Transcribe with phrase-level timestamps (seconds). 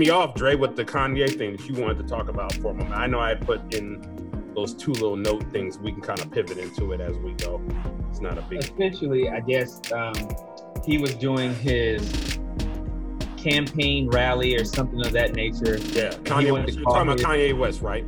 [0.00, 2.74] me off, Dre, with the Kanye thing that you wanted to talk about for a
[2.74, 2.98] moment.
[2.98, 4.00] I know I put in
[4.54, 5.78] those two little note things.
[5.78, 7.60] We can kind of pivot into it as we go.
[8.08, 8.60] It's not a big.
[8.64, 10.14] Essentially, I guess um,
[10.86, 12.38] he was doing his
[13.36, 15.76] campaign rally or something of that nature.
[15.92, 16.50] Yeah, Kanye.
[16.52, 16.74] West.
[16.74, 18.04] You're call talking about Kanye West, right?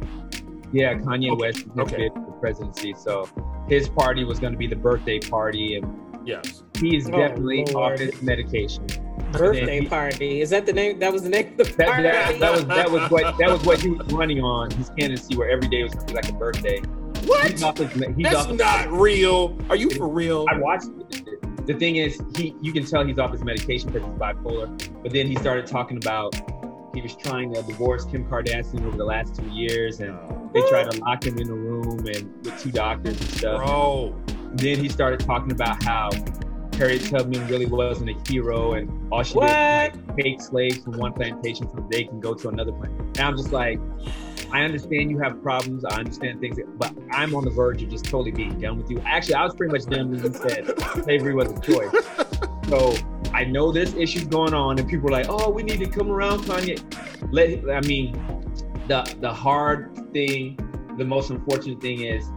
[0.72, 2.08] Yeah, Kanye Okay, West is his okay.
[2.08, 2.94] the presidency.
[2.98, 3.28] So
[3.68, 6.62] his party was going to be the birthday party, and Yes.
[6.80, 7.92] he's Oh, definitely Lord.
[7.94, 8.86] off his medication.
[9.38, 10.40] Birthday he- party.
[10.40, 10.98] Is that the name?
[10.98, 12.02] That was the name of the That, party.
[12.04, 15.36] that, that was that was what that was what he was running on his candidacy,
[15.36, 16.80] where every day was going to be like a birthday.
[17.26, 17.50] What?
[17.50, 19.56] He's off his, he's That's off his- not real.
[19.70, 20.46] Are you for real?
[20.50, 21.66] I watched it.
[21.66, 25.02] The thing is, he you can tell he's off his medication because he's bipolar.
[25.02, 26.34] But then he started talking about
[26.94, 30.18] he was trying to divorce Kim Kardashian over the last two years, and
[30.52, 33.64] they tried to lock him in a room and with two doctors and stuff.
[33.64, 34.14] Bro.
[34.54, 36.10] Then he started talking about how
[36.74, 39.50] Harriet Tubman really wasn't a hero, and all she did was What?
[39.50, 42.98] like, take slaves from one plantation so they can go to another planet.
[43.00, 43.78] And I'm just like,
[44.52, 45.84] I understand you have problems.
[45.84, 49.00] I understand things, but I'm on the verge of just totally being done with you.
[49.06, 51.90] Actually, I was pretty much done when you said slavery was a choice.
[52.68, 52.94] So
[53.32, 56.10] I know there's issues going on, and people are like, "Oh, we need to come
[56.10, 56.80] around, Kanye."
[57.32, 58.12] Let I mean,
[58.88, 60.58] the the hard thing,
[60.98, 62.28] the most unfortunate thing is,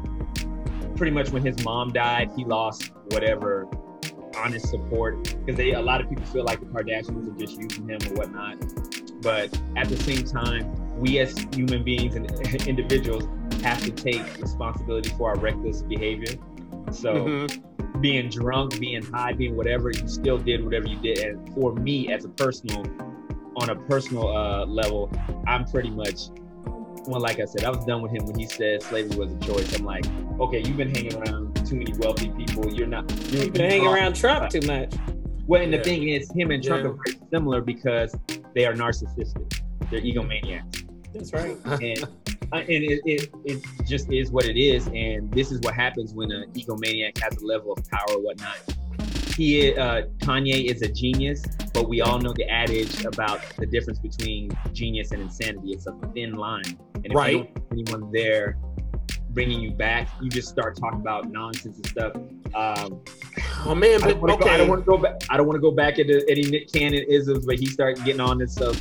[0.95, 3.67] pretty much when his mom died, he lost whatever
[4.37, 7.87] honest support because they a lot of people feel like the Kardashians are just using
[7.87, 8.57] him or whatnot.
[9.21, 12.29] But at the same time, we as human beings and
[12.67, 13.27] individuals
[13.63, 16.35] have to take responsibility for our reckless behavior.
[16.91, 18.01] So Mhm.
[18.01, 21.19] being drunk, being high, being whatever, you still did whatever you did.
[21.19, 22.83] And for me, as a personal,
[23.57, 25.11] on a personal uh, level,
[25.47, 26.29] I'm pretty much,
[27.07, 29.37] well, like I said, I was done with him when he said slavery was a
[29.39, 29.73] choice.
[29.79, 30.05] I'm like,
[30.39, 31.44] okay, you've been hanging around
[31.75, 32.71] too many wealthy people.
[32.73, 33.09] You're not.
[33.31, 34.93] You're, You've been hanging around Trump too much.
[35.47, 36.89] Well, and the thing is, him and Trump Yeah.
[36.91, 38.15] are very similar because
[38.53, 39.61] they are narcissistic.
[39.91, 41.57] They're egomaniacs That's right.
[41.81, 42.03] and
[42.51, 46.13] uh, and it, it, it just is what it is and this is what happens
[46.13, 48.57] when an egomaniac has a level of power or whatnot
[49.35, 51.43] he uh, kanye is a genius
[51.73, 55.91] but we all know the adage about the difference between genius and insanity it's a
[56.13, 56.63] thin line
[56.95, 57.33] and if Right.
[57.33, 58.57] you don't anyone there
[59.35, 62.13] bringing you back you just start talking about nonsense and stuff
[62.55, 63.01] um,
[63.67, 65.15] Oh man, I but don't wanna go- I don't want to go back.
[65.29, 68.21] I don't want to go back into any Nick Cannon isms, but he started getting
[68.21, 68.79] on this stuff,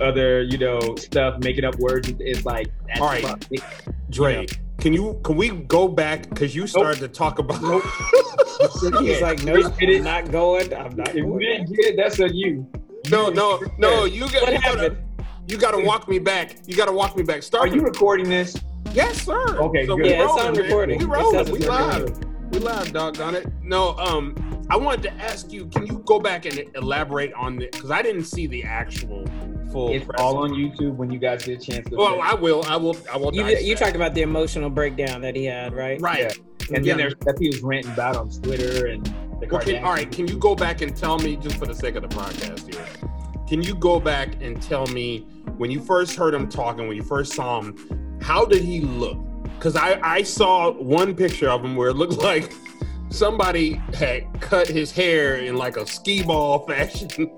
[0.00, 2.12] other you know stuff, making up words.
[2.20, 3.22] It's like that's All right.
[3.24, 3.42] fuck.
[3.50, 3.62] It-
[4.10, 4.46] Dre,
[4.78, 7.82] can you can we go back because you started to talk about Nope.
[9.00, 9.96] He's like, no, Get it?
[9.98, 10.72] I'm not going.
[10.74, 11.40] I'm not If you going.
[11.40, 12.66] didn't get it, that's on you.
[13.10, 14.96] no no no you got What you gotta,
[15.48, 18.54] you gotta walk me back you gotta walk me back Are start you recording this?
[18.96, 20.04] Yes sir Okay, so good.
[20.04, 20.62] we Yeah, it's rolling, on man.
[20.64, 20.98] recording.
[20.98, 22.50] we It rolling we it's live recording.
[22.50, 24.34] we live doggone it no um
[24.68, 28.02] I wanted to ask you can you go back and elaborate on the because I
[28.02, 29.24] didn't see the actual
[29.70, 30.20] full It's press.
[30.20, 31.96] all on YouTube when you guys get a chance to.
[31.96, 33.62] well I will I will I will You, dissect.
[33.64, 36.00] you talked about the emotional breakdown that he had, right?
[36.00, 36.36] right
[36.74, 36.92] and yeah.
[36.94, 39.06] then there's stuff he was ranting about on Twitter and
[39.40, 41.74] the Well, can, all right, can you go back and tell me, just for the
[41.74, 42.86] sake of the podcast here,
[43.48, 45.20] can you go back and tell me
[45.56, 49.18] when you first heard him talking, when you first saw him, how did he look?
[49.54, 52.52] Because I, I saw one picture of him where it looked like
[53.08, 57.30] somebody had cut his hair in like a skee ball fashion.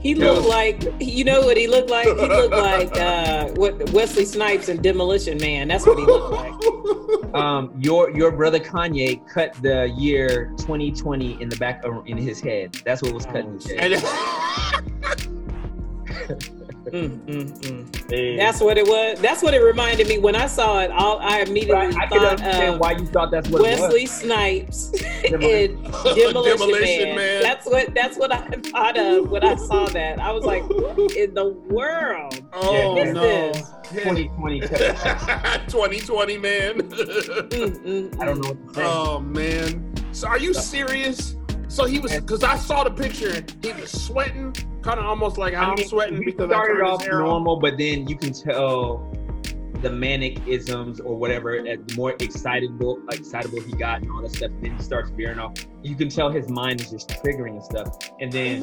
[0.00, 2.06] He looked like, you know what he looked like?
[2.06, 5.68] He looked like uh, what Wesley Snipes in Demolition Man.
[5.68, 7.34] That's what he looked like.
[7.34, 12.40] Um, your your brother Kanye cut the year 2020 in the back of in his
[12.40, 12.74] head.
[12.84, 13.92] That's what was cut in his head.
[16.28, 16.42] And,
[16.84, 18.36] Mm, mm, mm.
[18.36, 19.18] That's what it was.
[19.20, 20.90] That's what it reminded me when I saw it.
[20.90, 24.08] All I immediately I, I thought understand of why you thought that's what Wesley it
[24.10, 24.90] Snipes
[25.22, 27.16] Demolition- in Demolition, Demolition Man.
[27.16, 27.42] Man.
[27.42, 30.20] That's what that's what I thought of when I saw that.
[30.20, 30.62] I was like,
[31.16, 32.42] in the world?
[32.52, 33.22] oh What is no.
[33.22, 33.70] this?
[33.90, 34.60] 2020.
[34.60, 36.74] 2020, man.
[36.80, 37.48] Mm,
[38.10, 38.82] mm, I don't know what to say.
[38.84, 39.94] Oh man!
[40.12, 41.34] So are you serious?
[41.74, 43.30] So he was because I saw the picture.
[43.30, 46.48] and He was sweating, kind of almost like how I I'm mean, sweating we because
[46.50, 47.28] I started turned off his hair off.
[47.28, 49.10] normal, but then you can tell
[49.82, 51.58] the manic isms or whatever.
[51.58, 54.52] uh, The more excitable, excitable he got, and all that stuff.
[54.62, 55.54] Then he starts veering off.
[55.82, 57.98] You can tell his mind is just triggering and stuff.
[58.20, 58.62] And then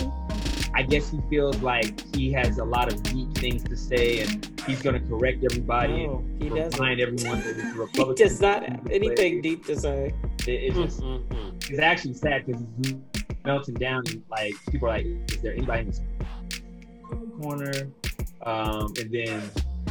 [0.73, 4.62] I guess he feels like he has a lot of deep things to say, and
[4.65, 6.79] he's going to correct everybody No, he and doesn't.
[6.79, 8.27] remind everyone that it's He Republican.
[8.27, 10.13] does not have anything deep to say.
[10.47, 11.69] It, it's just mm, mm.
[11.69, 12.95] it's actually sad because he's
[13.44, 16.01] melting down and like people are like, is there anybody in this
[17.41, 17.71] corner?
[18.44, 19.41] Um, and then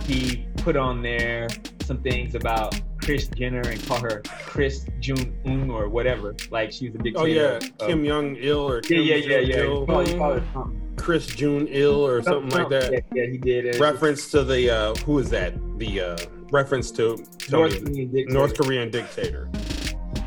[0.06, 1.48] he put on there
[1.82, 6.34] some things about Kris Jenner and call her Chris June Un or whatever.
[6.50, 7.18] Like she's a dictator.
[7.18, 9.56] Oh yeah, of- Kim Young Il or Yeah, Kim yeah, yeah, yeah.
[9.62, 10.76] Il, He called- he called her something.
[10.96, 12.92] Chris June Il or something like that.
[12.92, 13.64] Yeah, yeah, he did.
[13.66, 13.80] It.
[13.80, 15.54] Reference to the uh, who is that?
[15.78, 16.16] The uh,
[16.52, 17.16] reference to
[17.50, 18.32] North Korean dictator.
[18.32, 19.48] North Korean dictator.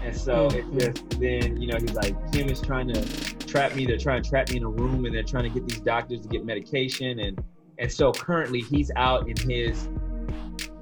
[0.03, 0.75] And so Mhm.
[0.75, 3.01] it's just then, you know, he's like, Kim is trying to
[3.47, 3.85] trap me.
[3.85, 6.21] They're trying to trap me in a room and they're trying to get these doctors
[6.21, 7.19] to get medication.
[7.19, 7.41] And
[7.79, 9.87] and so currently he's out in his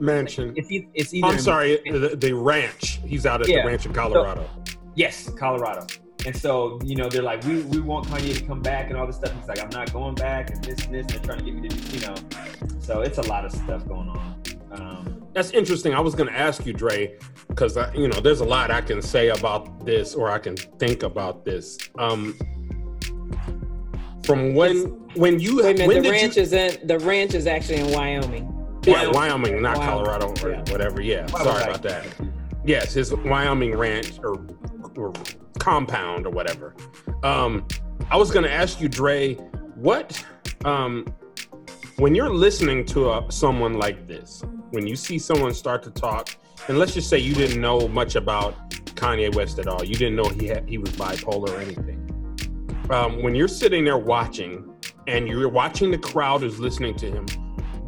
[0.01, 0.53] Mansion.
[0.56, 3.00] it's, e- it's either I'm sorry, the, the ranch.
[3.06, 3.62] He's out at Yeah.
[3.62, 4.50] the ranch in Colorado.
[4.95, 5.86] Yes, Colorado.
[6.25, 9.07] And so, you know, they're like, we, we want Kanye to come back and all
[9.07, 9.33] this stuff.
[9.39, 11.01] He's like, I'm not going back and this and this.
[11.01, 12.15] And they're trying to get me to, you know.
[12.80, 14.44] So it's a lot of stuff going on.
[14.71, 15.94] Um, That's interesting.
[15.94, 19.01] I was going to ask you, Dre, because you know, there's a lot I can
[19.01, 21.77] say about this, or I can think about this.
[21.97, 22.38] Um,
[24.24, 24.77] from when
[25.15, 28.50] when you Wait when the ranch you, is in the ranch is actually in Wyoming.
[28.83, 30.06] Yeah, Wyoming, not Wyoming.
[30.06, 30.63] Colorado or Yeah.
[30.72, 31.01] whatever.
[31.01, 32.06] Yeah, sorry about that.
[32.66, 34.45] Yes, his Wyoming ranch or,
[34.95, 35.13] or
[35.60, 36.75] compound or whatever.
[37.24, 37.66] Um,
[38.10, 39.36] I was going to ask you, Dre,
[39.75, 40.24] what
[40.66, 41.06] um,
[41.98, 46.30] when you're listening to a, someone like this, when you see someone start to talk,
[46.68, 50.16] and let's just say you didn't know much about Kanye West at all, you didn't
[50.16, 51.98] know he had he was bipolar or anything.
[52.89, 54.68] Um, when you're sitting there watching,
[55.07, 57.25] and you're watching the crowd is listening to him,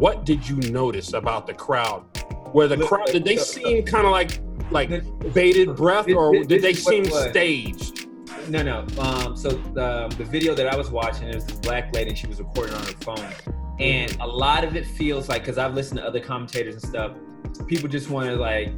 [0.03, 2.01] what did you notice about the crowd?
[2.51, 4.89] Where the crowd did they seem kind of like like
[5.33, 8.07] bated breath, or did they this is what seem staged?
[8.49, 8.79] No, no.
[8.99, 12.17] Um, so the the video that I was watching, there was this black lady, and
[12.17, 13.25] she was recording on her phone,
[13.79, 17.15] and a lot of it feels like because I've listened to other commentators and stuff,
[17.67, 18.73] people just want to like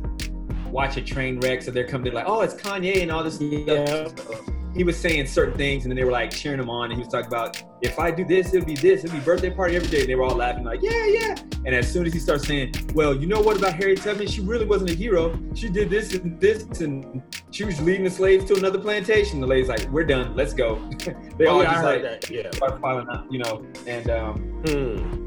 [0.67, 4.09] watch a train wreck, so they're coming, like, oh, it's Kanye and all this Yeah.
[4.09, 4.47] stuff.
[4.75, 6.99] He was saying certain things, and then they were like cheering him on, and he
[6.99, 9.87] was talking about if I do this, it'll be this, it'll be birthday party every
[9.87, 10.01] day.
[10.01, 11.35] And they were all laughing like, yeah, yeah.
[11.65, 14.27] And as soon as he starts saying, well, you know what about Harriet Tubman?
[14.27, 15.37] She really wasn't a hero.
[15.53, 19.39] She did this and this, and she was leading the slaves to another plantation.
[19.39, 20.75] The lady's like, we're done, let's go.
[21.37, 22.29] they all Oh, yeah, I just like that.
[22.29, 22.51] Yeah.
[22.51, 23.65] start filing up, you know.
[23.87, 25.24] And um, Hmm.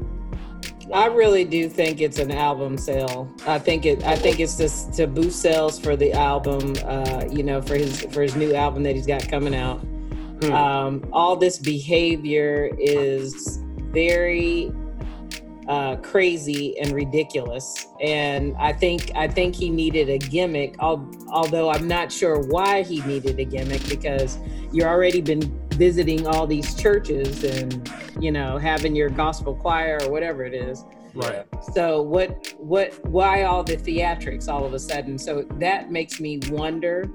[0.93, 3.31] I really do think it's an album sale.
[3.45, 4.03] I think it.
[4.03, 6.75] I think it's just to boost sales for the album.
[6.83, 9.77] Uh, you know, for his for his new album that he's got coming out.
[10.41, 10.51] Hmm.
[10.51, 13.59] Um, all this behavior is
[13.91, 14.71] very
[15.69, 20.75] uh, crazy and ridiculous, and I think I think he needed a gimmick.
[20.79, 24.39] Al- although I'm not sure why he needed a gimmick because
[24.73, 25.41] you're already been
[25.73, 27.89] visiting all these churches and
[28.19, 30.83] you know having your gospel choir or whatever it is.
[31.13, 31.45] Right.
[31.73, 35.19] So what what why all the theatrics all of a sudden?
[35.19, 37.05] So that makes me wonder.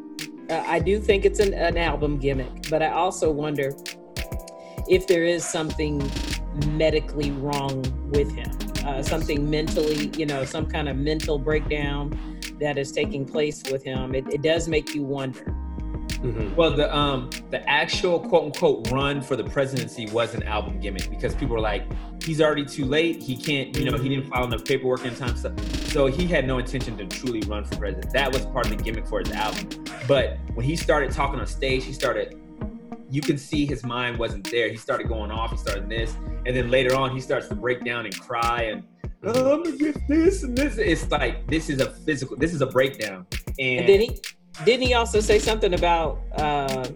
[0.49, 3.73] Uh, I do think it's an, an album gimmick, but I also wonder
[4.89, 6.01] if there is something
[6.69, 8.51] medically wrong with him,
[8.87, 12.19] uh, something mentally, you know, some kind of mental breakdown
[12.61, 14.15] that is taking place with him.
[14.15, 15.55] It, it does make you wonder.
[16.25, 16.57] Mhm.
[16.57, 21.11] Well, the um the actual quote unquote run for the presidency was an album gimmick
[21.11, 21.85] because people were like,
[22.23, 23.23] he's already too late.
[23.23, 25.37] He can't, you know, he didn't file enough paperwork in time.
[25.37, 25.55] So,
[25.89, 28.11] so he had no intention to truly run for president.
[28.15, 29.69] That was part of the gimmick for his album.
[30.09, 32.41] But when he started talking on stage, he started.
[33.15, 34.69] You can see his mind wasn't there.
[34.69, 35.53] He started going off.
[35.53, 36.17] He started this,
[36.47, 38.83] and then later on, he starts to break down and cry and.
[39.23, 40.77] Oh, I'm gonna get this and this.
[40.79, 42.37] It's like this is a physical.
[42.37, 43.25] This is a breakdown.
[43.61, 44.21] And, And then he
[44.65, 46.89] didn't he also say something about uh,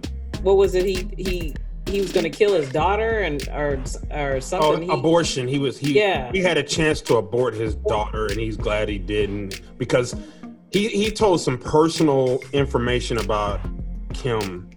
[0.43, 0.85] what was it?
[0.85, 1.55] He he
[1.87, 4.83] he was going to kill his daughter and or or Oh, something.
[4.83, 5.47] He- abortion.
[5.47, 6.33] He was he Yeah.
[6.33, 10.17] he had a chance to abort his daughter, and he's glad he didn't because
[10.73, 13.61] he he told some personal information about
[14.13, 14.68] Kim,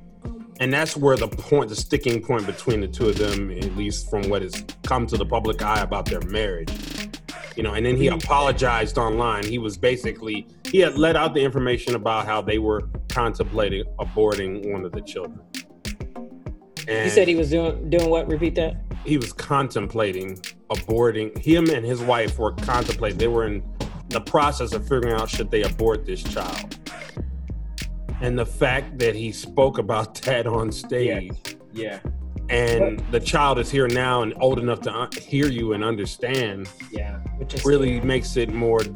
[0.62, 4.12] and that's where the point, the sticking point between the two of them, at least
[4.12, 6.72] from what has come to the public eye about their marriage.
[7.58, 8.20] You know, and then he mm-hmm.
[8.20, 9.44] apologized online.
[9.44, 14.72] He was basically he had let out the information about how they were contemplating aborting
[14.72, 15.42] one of the children.
[16.88, 18.28] And He said he was doing doing what?
[18.28, 18.84] Repeat that.
[19.04, 20.38] he was contemplating
[20.70, 23.64] aborting him and his wife were contemplating they were in
[24.10, 26.78] the process of figuring out should they abort this child
[28.22, 31.32] and the fact that he spoke about that on stage
[31.74, 32.00] yeah,
[32.50, 36.70] and the child is here now and old enough to un- hear you and understand
[36.92, 37.18] yeah.
[37.38, 38.96] Which is really makes it more you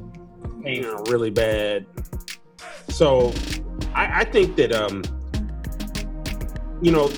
[0.63, 0.93] Painful.
[0.93, 1.85] know really bad
[2.89, 3.33] so
[3.93, 5.03] i, I think that um
[6.81, 7.09] you know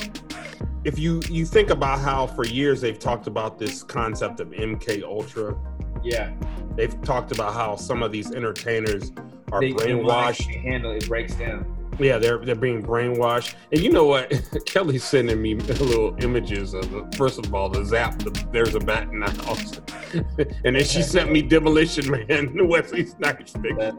[0.83, 5.03] if you you think about how for years they've talked about this concept of mk
[5.03, 5.55] ultra
[6.03, 6.33] Yeah.
[6.75, 9.11] they've talked about how some of these entertainers
[9.51, 11.65] are They- they brainwashed actually handle it breaks down.
[11.99, 13.55] Yeah, they're they're being brainwashed.
[13.71, 14.31] And you know what?
[14.65, 18.19] Kelly's sending me little images of the, first of all the zap.
[18.19, 19.81] The, there's a bat in the house,
[20.63, 23.93] and then she sent me Demolition Man, Wesley Snipes picture.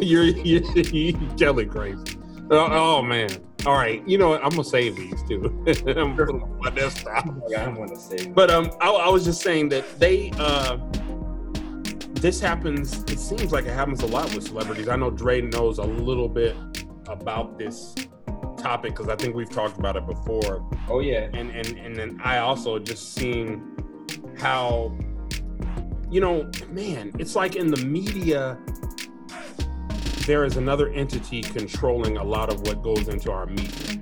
[0.00, 2.18] you're, you're, you're Kelly crazy.
[2.50, 3.30] Oh, oh, man!
[3.64, 4.42] All right, you know what?
[4.42, 5.64] I'm gonna save these too.
[5.86, 7.26] I'm putting them on my desktop.
[7.28, 8.26] Oh I don't want to say.
[8.26, 10.78] But um, I, I was just saying that they uh,
[12.14, 13.04] this happens.
[13.04, 14.88] It seems like it happens a lot with celebrities.
[14.88, 16.56] I know Dre knows a little bit
[17.06, 17.94] about this
[18.56, 20.68] topic because I think we've talked about it before.
[20.88, 21.28] Oh yeah.
[21.32, 23.76] And and and then I also just seen
[24.38, 24.96] how
[26.10, 28.58] you know, man, it's like in the media
[30.26, 34.00] there is another entity controlling a lot of what goes into our media.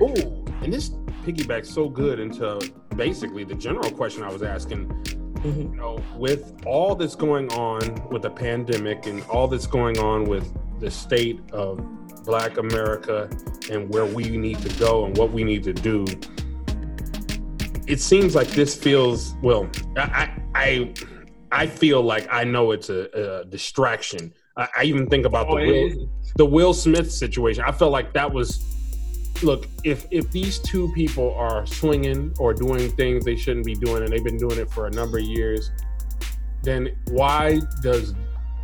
[0.00, 0.90] Oh, and this
[1.24, 4.88] piggybacks so good into basically the general question I was asking.
[4.88, 5.72] Mm-hmm.
[5.72, 10.24] You know, with all that's going on with the pandemic and all that's going on
[10.24, 11.80] with the state of
[12.24, 13.28] Black America
[13.70, 16.04] and where we need to go and what we need to do,
[17.86, 19.68] it seems like this feels well.
[19.96, 20.94] I I
[21.50, 25.58] I feel like I know it's a, a distraction I, I even think about oh,
[25.58, 27.64] the Will, the Will Smith situation.
[27.66, 28.64] I felt like that was
[29.42, 34.02] look if if these two people are swinging or doing things they shouldn't be doing
[34.02, 35.70] and they've been doing it for a number of years
[36.64, 38.14] then why does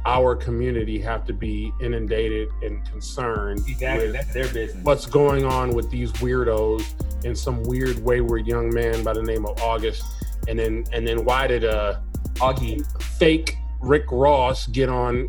[0.07, 5.71] our community have to be inundated and concerned exactly that's their business what's going on
[5.71, 6.85] with these weirdos
[7.25, 10.05] and some weird wayward young man by the name of august
[10.49, 11.99] and then and then why did uh
[12.37, 15.29] augie fake rick ross get on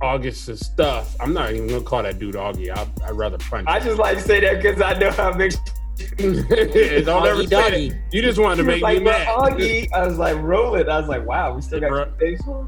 [0.00, 1.16] August's stuff.
[1.20, 2.70] I'm not even gonna call that dude Augie.
[2.70, 3.66] I, would rather punch.
[3.68, 5.52] I just like to say that because I know how big.
[5.98, 7.92] It's all Augie doggy.
[8.12, 9.26] You just wanted to make like, me mad.
[9.26, 10.88] Augie, I was like rolling.
[10.88, 12.10] I was like, wow, we still got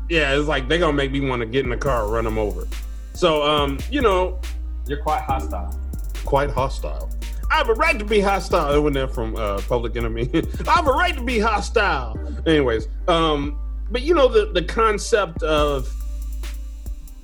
[0.09, 2.25] Yeah, it's like they're gonna make me want to get in the car and run
[2.25, 2.67] them over.
[3.15, 4.41] So, um, you know,
[4.87, 5.79] you're quite hostile.
[6.25, 7.11] Quite hostile.
[7.51, 8.73] I have a right to be hostile.
[8.75, 10.31] It went there from uh, Public Enemy.
[10.69, 12.19] I have a right to be hostile.
[12.47, 13.59] Anyways, um,
[13.91, 15.93] but you know the the concept of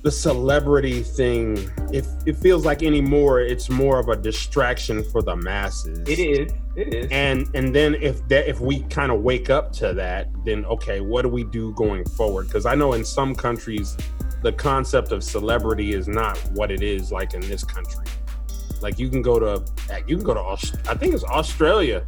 [0.07, 5.35] the celebrity thing if it feels like anymore it's more of a distraction for the
[5.35, 5.99] masses.
[6.07, 7.11] It is it is.
[7.11, 11.01] And and then if that if we kind of wake up to that then okay
[11.01, 12.47] what do we do going forward?
[12.47, 13.97] Because i know in some countries
[14.43, 18.05] the concept of celebrity is not what it is like in this country.
[18.81, 19.61] Like you can go to
[20.07, 20.41] you can go to
[20.89, 22.07] i think it's australia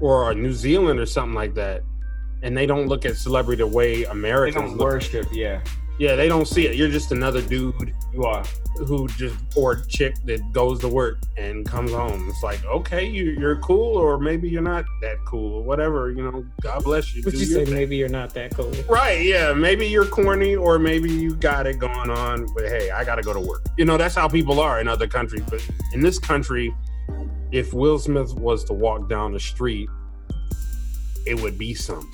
[0.00, 1.84] or new zealand or something like that
[2.42, 5.60] and they don't look at celebrity the way americans they don't worship yeah
[5.98, 6.76] yeah, they don't see it.
[6.76, 8.44] You're just another dude you are
[8.86, 12.28] who just or chick that goes to work and comes home.
[12.28, 16.10] It's like, okay, you, are cool, or maybe you're not that cool, or whatever.
[16.10, 17.22] You know, God bless you.
[17.22, 17.74] But you say thing.
[17.74, 19.20] maybe you're not that cool, right?
[19.20, 22.46] Yeah, maybe you're corny, or maybe you got it going on.
[22.54, 23.66] But hey, I got to go to work.
[23.76, 25.42] You know, that's how people are in other countries.
[25.50, 26.74] But in this country,
[27.50, 29.88] if Will Smith was to walk down the street,
[31.26, 32.12] it would be something.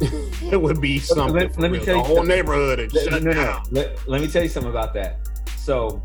[0.52, 1.34] it would be something.
[1.34, 3.62] Let, let me tell you, the whole neighborhood and let, shut no, down.
[3.70, 5.18] No, let, let, me tell you something about that.
[5.56, 6.02] So,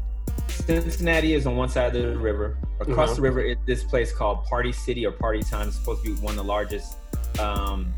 [0.49, 2.57] Cincinnati is on one side of the river.
[2.79, 3.15] Across uh-huh.
[3.15, 5.67] the river is this place called Party City or Party Time.
[5.67, 6.97] It's supposed to be one of the largest
[7.39, 7.93] um,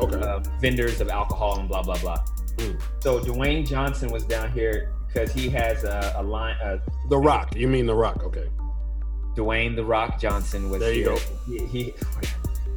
[0.00, 0.16] okay.
[0.16, 2.24] uh, vendors of alcohol and blah blah blah.
[2.56, 2.80] Mm.
[3.00, 6.56] So Dwayne Johnson was down here because he has a, a line.
[6.62, 7.54] A, the Rock.
[7.54, 8.24] You mean the Rock?
[8.24, 8.48] Okay.
[9.36, 10.92] Dwayne the Rock Johnson was there.
[10.92, 11.14] You here.
[11.14, 11.66] go.
[11.66, 11.94] He, he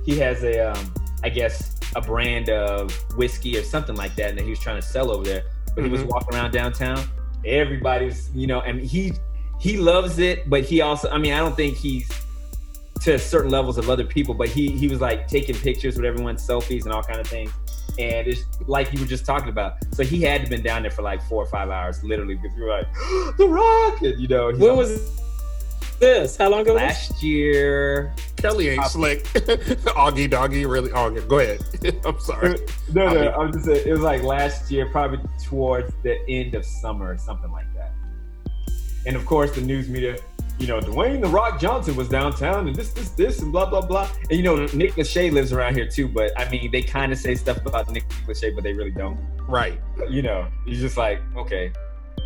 [0.05, 0.93] he has a um,
[1.23, 4.79] I guess a brand of whiskey or something like that, and that he was trying
[4.79, 5.43] to sell over there.
[5.65, 5.85] But mm-hmm.
[5.85, 6.09] he was mm-hmm.
[6.09, 7.03] walking around downtown.
[7.45, 9.13] Everybody's, you know, and he
[9.59, 12.09] he loves it, but he also, I mean, I don't think he's
[13.01, 16.45] to certain levels of other people, but he he was like taking pictures with everyone's
[16.45, 17.51] selfies and all kind of things.
[17.99, 19.73] And it's like you were just talking about.
[19.93, 22.55] So he had to been down there for like four or five hours, literally, because
[22.55, 22.93] you were like,
[23.37, 24.51] the rock, and you know.
[24.51, 25.19] When was
[25.99, 26.37] this?
[26.37, 26.73] How long ago?
[26.73, 28.13] Last year.
[28.37, 29.23] Kelly ain't slick.
[29.95, 30.89] Augie doggy, really.
[30.91, 31.61] Augie, go ahead.
[32.05, 32.57] I'm sorry.
[32.93, 36.65] No, no, I'm just saying, it was like last year, probably towards the end of
[36.65, 37.91] summer or something like that.
[39.05, 40.17] And of course, the news media,
[40.59, 43.81] you know, Dwayne the Rock Johnson was downtown and this, this, this, and blah, blah,
[43.81, 44.09] blah.
[44.29, 44.77] And you know, mm-hmm.
[44.77, 47.89] Nick Lachey lives around here too, but I mean, they kind of say stuff about
[47.91, 49.19] Nick Lachey, but they really don't.
[49.47, 49.79] Right.
[50.09, 51.71] You know, you're just like, okay.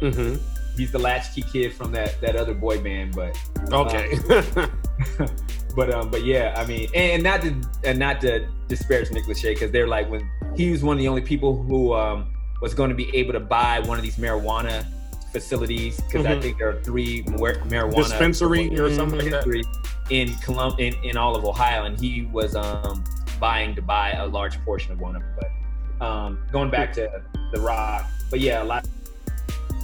[0.01, 3.37] Mm-hmm he's the latchkey kid from that that other boy band, but
[3.71, 4.17] okay.
[4.29, 4.71] Um,
[5.75, 9.53] but um, but yeah, I mean, and not to and not to disparage Nick Lachey
[9.53, 12.89] because they're like when he was one of the only people who um was going
[12.89, 14.85] to be able to buy one of these marijuana
[15.31, 16.37] facilities because mm-hmm.
[16.37, 19.65] I think there are three marijuana dispensary or something like that
[20.09, 23.03] in Colum- in in all of Ohio, and he was um
[23.39, 25.35] buying to buy a large portion of one of them.
[25.39, 27.23] But um, going back to
[27.53, 28.85] the Rock, but yeah, a lot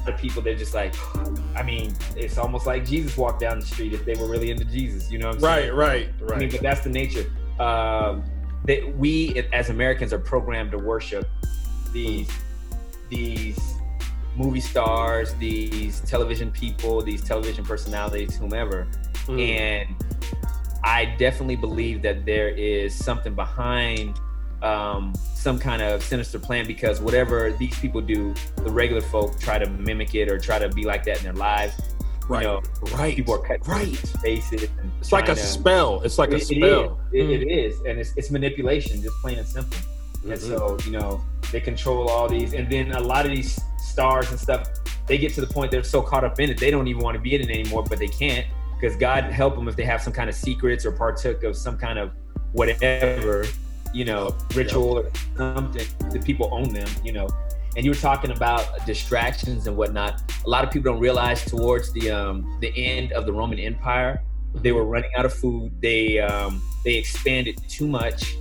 [0.09, 0.95] of people they're just like,
[1.55, 4.65] I mean, it's almost like Jesus walked down the street if they were really into
[4.65, 5.11] Jesus.
[5.11, 5.73] You know what I'm Right, saying?
[5.75, 6.51] right, I mean, right.
[6.51, 7.25] but that's the nature.
[7.59, 8.23] Um,
[8.65, 11.27] that we as Americans are programmed to worship
[11.93, 12.29] these
[13.09, 13.57] these
[14.35, 18.87] movie stars, these television people, these television personalities, whomever.
[19.25, 19.49] Mm.
[19.49, 19.95] And
[20.83, 24.19] I definitely believe that there is something behind
[24.61, 29.57] um, some kind of sinister plan because whatever these people do, the regular folk try
[29.59, 31.73] to mimic it or try to be like that in their lives.
[32.27, 32.61] right, know,
[32.93, 33.95] right, People are cutting right.
[34.21, 34.67] faces.
[34.99, 36.01] It's like a to- spell.
[36.01, 36.99] It's like a it- it spell.
[37.13, 37.29] is.
[37.29, 39.77] It- it is, and it's, it's manipulation, just plain and simple.
[40.23, 40.39] And Mhm.
[40.39, 41.21] so, you know,
[41.53, 44.67] they control all these, and then a lot of these stars and stuff,
[45.05, 47.15] they get to the point they're so caught up in it, they don't even want
[47.15, 48.45] to be in it anymore, but they can't
[48.79, 51.77] because God help them if they have some kind of secrets or partook of some
[51.77, 52.11] kind of
[52.51, 53.45] whatever,
[53.97, 55.87] you know, ritual or something.
[56.11, 57.27] The people own them, you know.
[57.75, 60.21] And you were talking about distractions and whatnot.
[60.45, 64.23] A lot of people don't realize towards the um, the end of the Roman Empire,
[64.55, 65.71] they were running out of food.
[65.81, 68.35] They um, they expanded too much,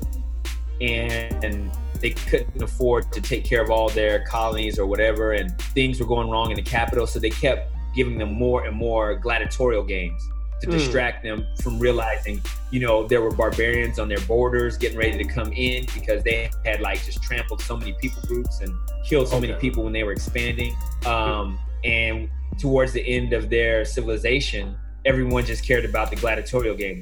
[0.82, 1.70] and
[2.00, 5.32] they couldn't afford to take care of all their colonies or whatever.
[5.32, 8.76] And things were going wrong in the capital, so they kept giving them more and
[8.76, 10.22] more gladiatorial games
[10.60, 10.72] to Mm.
[10.72, 15.24] distract them from realizing, you know, there were barbarians on their borders getting ready to
[15.24, 18.72] come in because they had like just trampled so many people groups and
[19.04, 20.74] killed so many people when they were expanding.
[21.04, 27.00] Um, and towards the end of their civilization, everyone just cared about the gladiatorial game,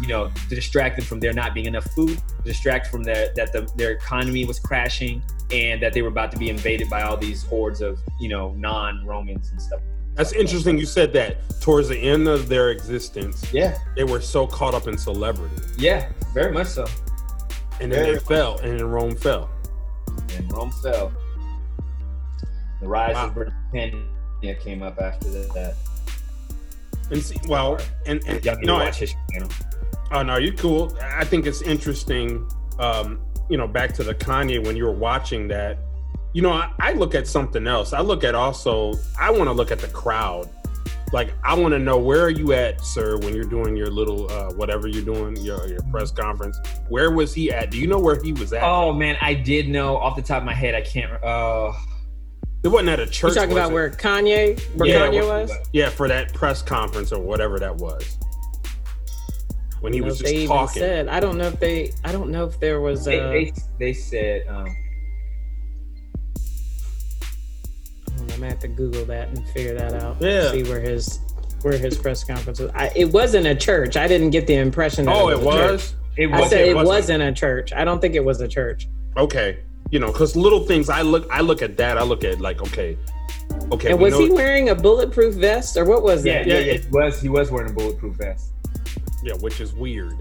[0.00, 3.32] you know, to distract them from there not being enough food, to distract from their
[3.36, 7.02] that the, their economy was crashing, and that they were about to be invaded by
[7.02, 9.80] all these hordes of you know non-Romans and stuff.
[10.14, 10.78] That's interesting.
[10.78, 14.86] You said that towards the end of their existence, Yeah, they were so caught up
[14.86, 16.86] in celebrity, yeah, very much so.
[17.80, 19.50] and then Very they fell, and then Rome fell.
[20.36, 21.12] And Rome fell.
[22.80, 23.26] The rise Wow.
[23.28, 25.74] of Britannia came up after that.
[27.10, 29.48] And see, well, and, and Y'all no, I- watch History Channel.
[30.12, 30.96] Oh no, you're cool.
[31.02, 32.48] I think it's interesting.
[32.78, 35.78] Um, you know, back to the Kanye when you were watching that.
[36.34, 37.92] You know, I, I look at something else.
[37.92, 38.94] I look at also.
[39.18, 40.50] I want to look at the crowd.
[41.12, 44.28] Like, I want to know where are you at, sir, when you're doing your little
[44.32, 46.58] uh, whatever you're doing, your your press conference.
[46.88, 47.70] Where was he at?
[47.70, 48.64] Do you know where he was at?
[48.64, 50.74] Oh man, I did know off the top of my head.
[50.74, 51.12] I can't.
[51.22, 51.72] Uh,
[52.64, 53.14] it wasn't at a church.
[53.14, 53.34] You church.
[53.36, 53.74] talking was about it?
[53.74, 55.52] where Kanye, where yeah, Kanye was?
[55.72, 58.18] Yeah, for that press conference or whatever that was.
[59.80, 60.80] When he was know if they just even talking.
[60.82, 61.08] said.
[61.08, 61.92] I don't know if they.
[62.02, 63.06] I don't know if there was.
[63.06, 64.48] Uh, They, they, they said.
[64.48, 64.74] Um,
[68.44, 70.20] gonna have to Google that and figure that out.
[70.20, 70.50] Yeah.
[70.50, 71.20] See where his
[71.62, 72.70] where his press conference was.
[72.74, 73.96] I, it wasn't a church.
[73.96, 75.06] I didn't get the impression.
[75.06, 75.54] That oh, it it was.
[75.54, 75.70] a church.
[75.70, 75.94] was.
[76.16, 76.50] it I was.
[76.50, 76.88] said it wasn't.
[76.88, 77.72] wasn't a church.
[77.72, 78.88] I don't think it was a church.
[79.16, 80.88] Okay, you know, because little things.
[80.88, 81.26] I look.
[81.30, 81.98] I look at that.
[81.98, 82.98] I look at like, okay,
[83.72, 83.90] okay.
[83.90, 86.46] and we was know- he wearing a bulletproof vest or what was yeah, that?
[86.46, 87.20] yeah, Yeah, It was.
[87.20, 88.50] He was wearing a bulletproof vest.
[89.22, 90.18] Yeah, which is weird.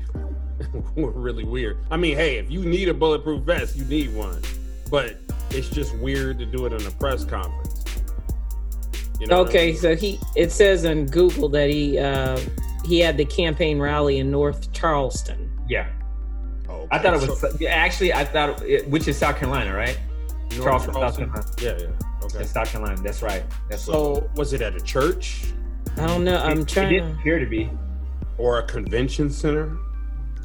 [0.95, 1.77] really weird.
[1.91, 4.41] I mean, hey, if you need a bulletproof vest, you need one.
[4.89, 5.17] But
[5.49, 7.62] it's just weird to do it in a press conference.
[9.23, 9.77] You know what I Okay, mean?
[9.77, 12.37] so he it says in Google that he uh,
[12.83, 15.49] he had the campaign rally in North Charleston.
[15.69, 15.87] Yeah,
[16.67, 17.39] Oh, I thought it was.
[17.39, 19.97] So- actually, I thought it, which is South Carolina, right?
[20.57, 21.45] North Charleston, South Carolina.
[21.61, 22.25] Yeah, yeah.
[22.25, 22.37] Okay.
[22.39, 23.01] That's South Carolina.
[23.01, 23.43] That's right.
[23.69, 23.93] That's what.
[23.93, 25.45] So was it at a church
[25.97, 26.37] I don't know.
[26.37, 27.05] I'm it, trying It to.
[27.07, 27.69] did appear to be.
[28.37, 29.77] or a convention center?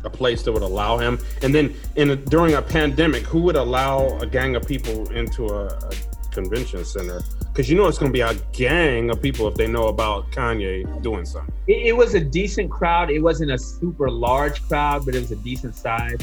[0.05, 3.57] A place that would allow him, and then in a, during a pandemic, who would
[3.57, 5.93] allow a gang of people into a, a
[6.31, 7.21] convention center?
[7.59, 10.31] Because you know it's going to be a gang of people if they know about
[10.31, 11.53] Kanye doing something.
[11.67, 13.11] It, it was a decent crowd.
[13.11, 16.21] It wasn't a super large crowd, but it was a decent size.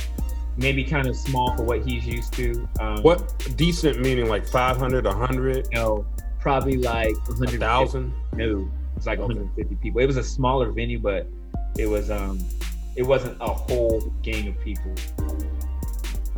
[0.56, 2.66] Maybe kind of small for what he's used to.
[2.80, 6.06] Um, What decent meaning like 500, 100, You know,
[6.40, 8.14] probably like 100 1,000?
[8.36, 9.34] No, it's like Okay.
[9.34, 10.00] 150 people.
[10.00, 11.28] It was a smaller venue, but
[11.78, 12.40] it was um,
[12.96, 14.96] it wasn't a whole gang of people.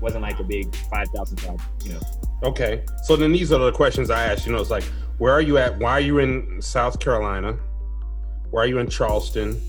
[0.01, 1.59] Wasn't like a big 5,000 crowd.
[1.83, 1.99] You know.
[2.43, 2.83] Okay.
[3.03, 4.45] So then these are the questions I asked.
[4.45, 4.83] You know, it's like,
[5.17, 5.77] where are you at?
[5.79, 7.57] Why are you in South Carolina?
[8.51, 9.59] Why are you in Charleston?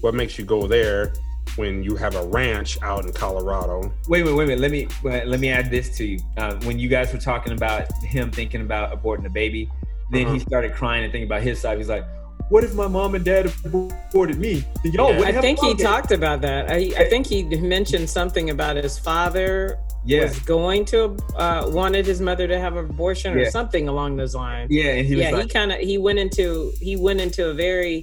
[0.00, 1.12] What makes you go there
[1.56, 3.92] when you have a ranch out in Colorado?
[4.08, 4.58] Wait, wait, wait, wait.
[4.58, 6.18] Let me let me add this to you.
[6.36, 9.70] Uh, when you guys were talking about him thinking about aborting a baby,
[10.10, 10.38] then he Uh-huh.
[10.40, 11.78] started crying and thinking about his side.
[11.78, 12.04] He's like,
[12.50, 14.64] "What if my mom and dad aborted me?
[14.82, 15.26] Then y'all Yeah.
[15.28, 16.70] I think he pockets." talked about that.
[16.70, 22.06] I, I think he mentioned something about his father Yeah, was going to uh, wanted
[22.06, 23.50] his mother to have an abortion or Yeah.
[23.50, 24.70] something along those lines.
[24.70, 27.54] yeah, and he was yeah, he kind of he went into he went into a
[27.54, 28.02] very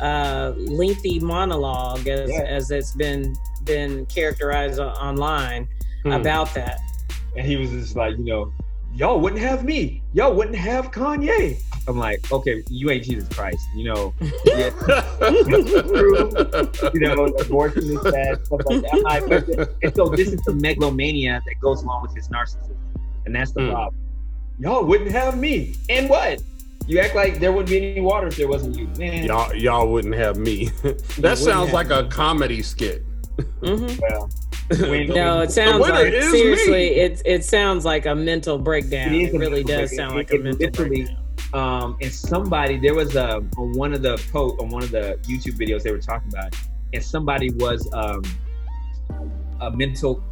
[0.00, 2.40] uh, lengthy monologue as, Yeah.
[2.42, 5.68] as it's been been characterized online
[6.04, 6.12] Hmm.
[6.12, 6.78] about that.
[7.36, 8.52] and he was just like, you know,
[8.94, 10.02] y'all wouldn't have me.
[10.12, 11.56] Y'all wouldn't have Kanye.
[11.88, 14.14] I'm like, okay, you ain't Jesus Christ, you know.
[14.44, 14.70] Yeah,
[16.94, 18.92] you know, abortion is bad, stuff like that.
[18.92, 22.76] I'm like, and so this is the megalomania that goes along with his narcissism,
[23.26, 23.70] and that's the Mm.
[23.72, 24.00] problem.
[24.58, 26.40] Y'all wouldn't have me, and what?
[26.86, 29.24] You act like there wouldn't be any water if there wasn't you, man.
[29.24, 30.66] y'all y'all wouldn't have me.
[31.18, 33.04] that sounds have like a comedy skit.
[33.62, 33.98] Mhm.
[34.00, 34.28] Well,
[35.14, 36.70] No, it sounds like seriously.
[36.72, 36.86] me.
[36.88, 39.14] It it sounds like a mental breakdown.
[39.14, 39.96] It It, is a really does breakdown.
[40.08, 41.16] sound like It- a mental breakdown.
[41.54, 45.18] Um, and somebody there was a on one of the post on one of the
[45.22, 46.54] YouTube videos they were talking about,
[46.92, 48.22] and somebody was um,
[49.60, 50.22] a mental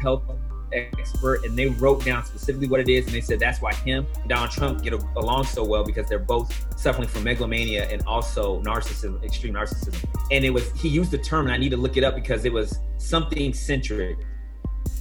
[0.00, 0.22] health
[0.72, 4.06] expert, and they wrote down specifically what it is, and they said that's why him
[4.20, 8.60] and Donald Trump get along so well because they're both suffering from megalomania and also
[8.62, 10.04] narcissism, extreme narcissism.
[10.30, 12.44] And it was he used the term, and I need to look it up because
[12.44, 14.18] it was something centric.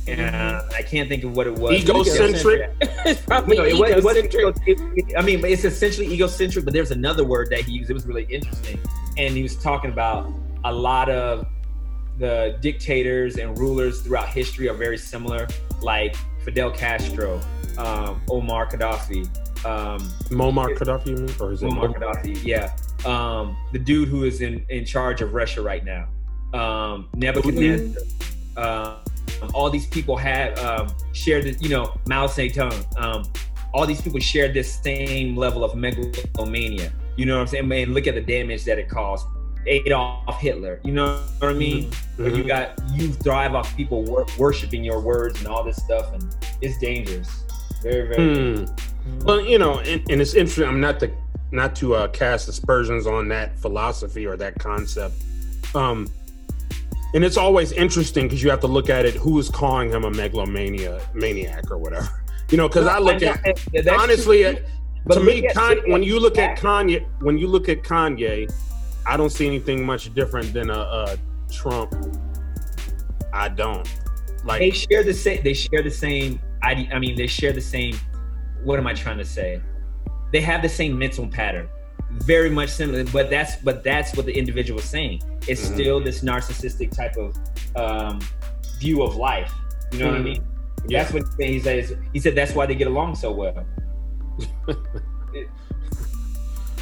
[0.07, 1.81] And I can't think of what it was.
[1.81, 2.71] Egocentric?
[2.81, 5.17] it's probably No, it was, it was egocentric.
[5.17, 6.65] I mean, it's essentially egocentric.
[6.65, 7.89] But there's another word that he used.
[7.89, 8.79] It was really interesting,
[9.17, 10.31] and he was talking about
[10.65, 11.47] a lot of
[12.17, 15.47] the dictators and rulers throughout history are very similar,
[15.81, 17.41] like Fidel Castro,
[17.77, 19.25] um, Omar Gaddafi,
[19.65, 21.35] um, Muammar Gaddafi, you mean?
[21.39, 25.33] or is it Muammar Gaddafi, yeah, um, the dude who is in in charge of
[25.33, 26.07] Russia right now,
[26.53, 28.03] um, Nebuchadnezzar.
[29.41, 32.99] Um, all these people had um, shared, the, you know, Mao Zedong.
[32.99, 33.23] Um,
[33.73, 36.91] all these people shared this same level of megalomania.
[37.15, 37.67] You know what I'm saying?
[37.67, 39.25] Man, look at the damage that it caused.
[39.65, 40.79] Adolf Hitler.
[40.83, 41.91] You know what I mean?
[42.17, 42.47] Where you Mhm.
[42.47, 46.77] got you thrive off people wor- worshiping your words and all this stuff, and it's
[46.79, 47.29] dangerous.
[47.81, 48.55] Very, very.
[48.57, 48.65] Hmm.
[49.25, 50.65] Well, you know, and, and it's interesting.
[50.67, 51.11] I'm not to
[51.51, 55.15] not to uh, cast aspersions on that philosophy or that concept.
[55.75, 56.07] Um,
[57.13, 59.13] and it's always interesting because you have to look at it.
[59.15, 62.09] Who is calling him a megalomania maniac or whatever?
[62.49, 63.97] You know, because I look know at that- that's true.
[63.97, 64.55] honestly, uh,
[65.05, 66.57] But to me, at- Con- when you look at.
[66.57, 68.51] Kanye, when you look at Kanye,
[69.05, 71.17] I don't see anything much different than a, a
[71.51, 71.93] Trump.
[73.33, 73.87] I don't
[74.45, 77.95] like they share the same they share the same i mean they share the same
[78.63, 79.59] what am i trying to say
[80.33, 81.67] they have the same mental pattern
[82.25, 85.73] very much similar but that's but that's what the individual is saying it's Mhm.
[85.73, 87.35] still this narcissistic type of
[87.75, 88.19] um,
[88.79, 89.51] view of life
[89.91, 90.23] you know what i Mhm.
[90.23, 90.43] mean
[90.87, 91.03] Yeah.
[91.03, 93.65] that's what he says he said that's why they get along so well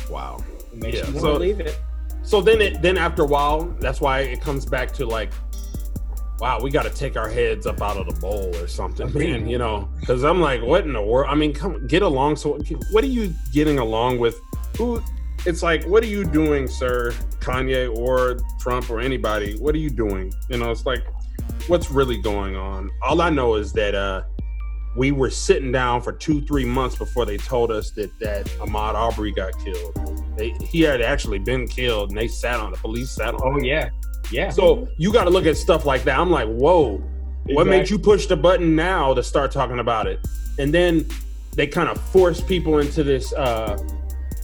[0.09, 0.43] Wow.
[0.73, 1.79] It Yeah, so- believe it.
[2.23, 5.31] So then it then after a while, that's why it comes back to like,
[6.39, 9.47] wow, we got to take our heads up out of the bowl or something, man.
[9.47, 11.27] You know, because I'm like, what in the world?
[11.29, 12.35] I mean, come get along.
[12.35, 12.59] So
[12.91, 14.35] what are you getting along with?
[14.77, 15.01] Who?
[15.45, 19.57] It's like, what are you doing, sir, Kanye or Trump or anybody?
[19.57, 20.31] What are you doing?
[20.49, 21.03] You know, it's like,
[21.67, 22.91] what's really going on?
[23.01, 24.23] All I know is that uh
[24.95, 28.93] we were sitting down for two, three months before they told us that that Ahmaud
[28.93, 30.35] Arbery got killed.
[30.37, 33.41] They, he had actually been killed, and they sat on the police sat on.
[33.41, 33.65] oh it.
[33.65, 33.89] yeah
[34.31, 36.19] yeah So you got to look at stuff like that.
[36.19, 36.97] I'm like, whoa,
[37.47, 40.19] what made you push the button now to start talking about it?
[40.59, 41.07] And then
[41.55, 43.77] they kind of force people into this uh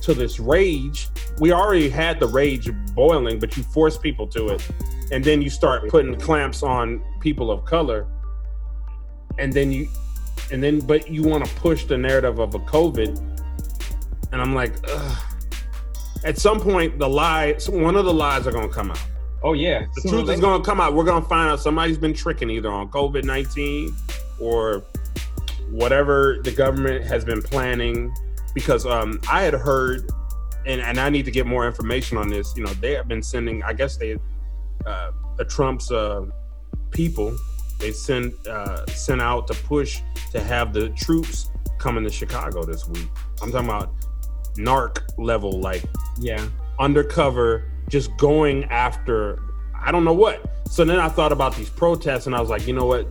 [0.08, 1.10] to this rage.
[1.40, 4.66] We already had the rage boiling, but you force people to it,
[5.12, 8.08] and then you start putting clamps on people of color,
[9.38, 9.90] and then you,
[10.50, 13.20] and then but you want to push the narrative of a COVID,
[14.32, 15.18] and I'm like, Ugh.
[16.24, 19.04] at some point the lie, one of the lies are gonna come out.
[19.44, 20.94] oh yeah The truth is going to come out.
[20.96, 23.94] We're going to find out somebody's been tricking either on COVID 19
[24.40, 24.84] or
[25.70, 28.16] whatever the government has been planning.
[28.58, 30.10] Because um, I had heard,
[30.66, 33.24] and, and I need to get more information on this, you know, they have been
[33.24, 34.18] sending, I guess they,
[34.86, 36.26] uh, the Trump's uh,
[36.92, 37.38] people,
[37.80, 42.88] they sent, uh, sent out to push to have the troops coming to Chicago this
[42.88, 43.08] week.
[43.42, 43.94] I'm talking about
[44.58, 45.84] narc level, like
[46.20, 46.46] yeah
[46.80, 49.40] undercover, just going after
[49.80, 50.44] I don't know what.
[50.70, 53.08] So then I thought about these protests and I was like, you know what?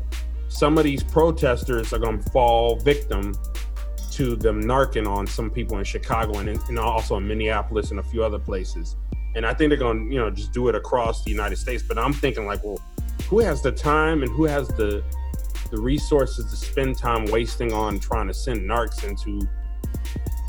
[0.49, 3.35] Some of these protesters are going to fall victim
[4.17, 8.03] to them narking on some people in Chicago and, and also in Minneapolis and a
[8.03, 8.97] few other places.
[9.35, 11.83] And I think they're going to, you know, just do it across the United States.
[11.83, 12.81] But I'm thinking like, well,
[13.29, 15.03] who has the time and who has the
[15.71, 19.47] the resources to spend time wasting on trying to send narcs into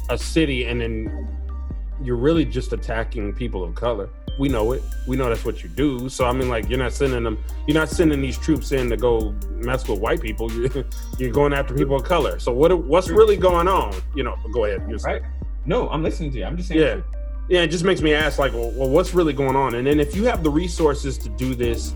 [0.09, 1.27] a city and then
[2.01, 4.09] you're really just attacking people of color.
[4.39, 4.83] We know it.
[5.07, 6.09] We know that's what you do.
[6.09, 7.43] So I mean, like, you're not sending them.
[7.65, 10.51] You're not sending these troops in to go mess with white people.
[11.17, 12.37] You're, going after people of color.
[12.37, 12.77] So what?
[12.77, 13.95] What's really going on?
[14.15, 14.35] You know.
[14.53, 14.85] Go ahead.
[14.87, 15.23] You're right
[15.67, 17.01] no i'm listening to you i'm just saying Yeah.
[17.49, 17.61] Yeah.
[17.61, 19.75] It just makes me ask, like, well, well, what's really going on?
[19.75, 21.93] And then if you have the resources to do this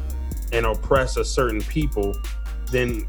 [0.53, 2.15] and oppress a certain people,
[2.71, 3.05] then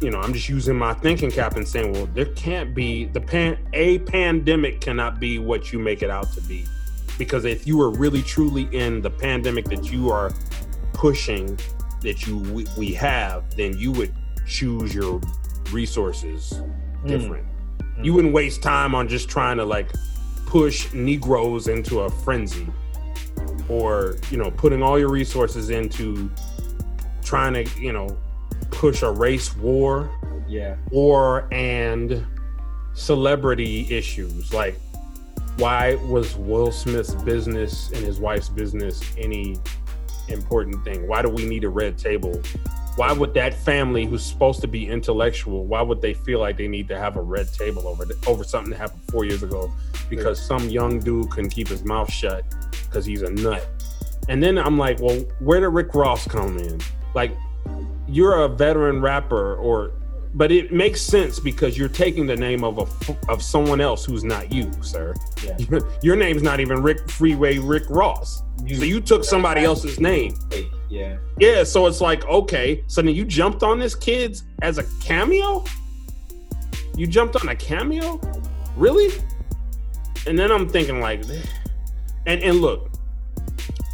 [0.00, 3.20] you know, I'm just using my thinking cap and saying, well, there can't be the
[3.20, 6.64] pan a pandemic cannot be what you make it out to be.
[7.18, 10.32] Because if you were really truly in the pandemic that you are
[10.92, 11.58] pushing
[12.02, 14.14] that you we, we have, then you would
[14.46, 15.20] choose your
[15.72, 16.62] resources
[17.04, 17.44] different.
[17.98, 18.04] Mm.
[18.04, 19.90] You wouldn't waste time on just trying to like
[20.46, 22.68] push Negroes into a frenzy
[23.68, 26.30] or, you know, putting all your resources into
[27.22, 28.16] trying to, you know,
[28.70, 30.10] push a race war
[30.48, 30.76] Yeah.
[30.90, 32.24] or and
[32.94, 34.78] celebrity issues like
[35.56, 39.56] why was Will Smith's business and his wife's business any
[40.28, 41.08] important thing?
[41.08, 42.40] Why do we need a red table?
[42.96, 46.68] Why would that family who's supposed to be intellectual, why would they feel like they
[46.68, 49.72] need to have a red table over over something that happened four years ago
[50.08, 52.44] because some young dude couldn't keep his mouth shut
[52.84, 53.66] because he's a nut?
[54.28, 56.80] And then I'm like, well, where did Rick Ross come in?
[57.14, 57.32] Like,
[58.08, 59.92] you're a veteran rapper, or
[60.34, 64.24] but it makes sense because you're taking the name of a of someone else who's
[64.24, 65.14] not you, sir.
[65.44, 65.78] Yeah.
[66.02, 68.42] Your name's not even Rick Freeway Rick Ross.
[68.58, 70.34] So you took somebody else's name.
[70.90, 71.16] Yeah.
[71.38, 75.64] Yeah, so it's like, okay, so then you jumped on this kid's as a cameo?
[76.96, 78.20] You jumped on a cameo?
[78.76, 79.22] Really?
[80.26, 81.22] And then I'm thinking like
[82.26, 82.90] and and look,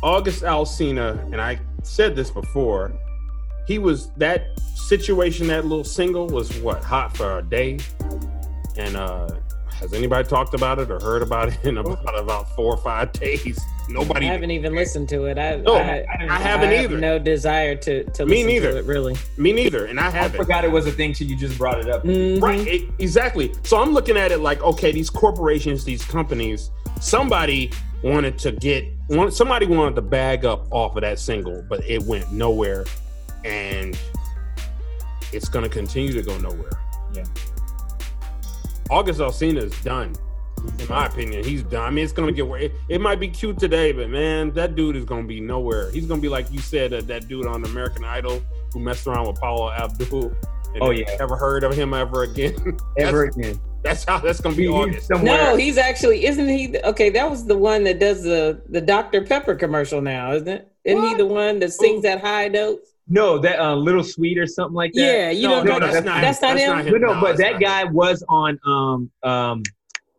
[0.02, 2.92] August Alsina, and I said this before,
[3.66, 7.78] he was that situation, that little single was what, hot for a day?
[8.76, 9.28] And uh
[9.80, 13.12] has anybody talked about it or heard about it in about about four or five
[13.12, 13.60] days?
[13.88, 15.36] Nobody I haven't even listened to it.
[15.36, 16.96] I, No, I, I haven't have either.
[16.98, 18.72] No desire to to Me listen neither.
[18.72, 18.84] to it.
[18.86, 19.14] Really.
[19.36, 20.38] me neither, and I I haven't.
[20.40, 22.02] forgot it was a thing till you just brought it up.
[22.04, 22.40] Mhm.
[22.40, 23.52] Right, e- exactly.
[23.62, 27.70] So I'm looking at it like, okay, these corporations, these companies, somebody
[28.02, 32.02] wanted to get, want, somebody wanted to bag up off of that single, but it
[32.04, 32.86] went nowhere,
[33.44, 33.98] and
[35.32, 36.70] it's going to continue to go nowhere.
[37.12, 37.24] Yeah.
[38.90, 40.14] August Alsina is done,
[40.78, 41.42] in my opinion.
[41.44, 41.82] He's done.
[41.86, 44.50] I mean, it's going to get where it, it might be cute today, but man,
[44.52, 45.90] that dude is going to be nowhere.
[45.90, 49.06] He's going to be like you said, uh, that dude on American Idol who messed
[49.06, 50.26] around with Paula Abdul.
[50.74, 51.14] and Oh, yeah.
[51.18, 52.76] Never heard of him ever again.
[52.98, 53.58] Ever again.
[53.82, 55.08] That's how that's gonna be He- August.
[55.08, 56.74] somewhere- No, he's actually isn't he?
[56.84, 60.72] Okay, that was the one that does the the Dr Pepper commercial now, isn't it?
[60.84, 62.80] Isn't he the one that sings that high note?
[63.06, 65.00] No, that uh, little sweet or something like that.
[65.00, 66.86] Yeah, you no, don't no, know that's, that- not that's not him?
[66.86, 67.92] No, no, No, but that guy him.
[67.92, 69.62] was on um um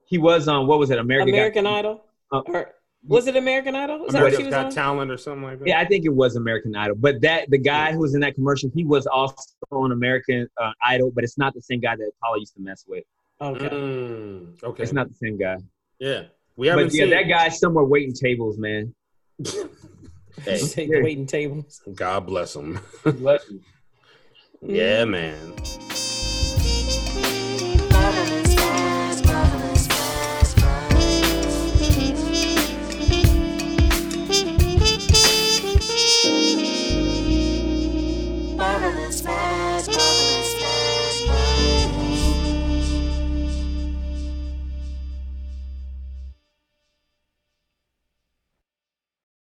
[0.05, 2.71] he was on what was it American American Got- Idol, Uh, or
[3.07, 4.05] was it American Idol?
[4.05, 4.71] Is that what she America's was Got on?
[4.71, 5.67] Talent or something like that.
[5.67, 6.95] Yeah, I think it was American Idol.
[6.95, 9.35] But that the guy who was in that commercial, he was also
[9.71, 12.83] on American uh, Idol, but it's not the same guy that Paula used to mess
[12.87, 13.03] with.
[13.41, 13.67] Okay.
[13.69, 14.83] Mm, okay.
[14.83, 15.57] It's not the same guy.
[15.99, 16.23] Yeah,
[16.55, 18.93] we haven't But yeah, that guy's somewhere waiting tables, man.
[20.43, 21.01] Hey, Take yeah.
[21.01, 21.81] waiting tables.
[21.93, 22.79] God bless him.
[23.03, 23.61] Bless you.
[24.61, 25.53] yeah, man.